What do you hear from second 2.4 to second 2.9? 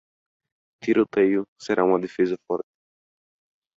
forte.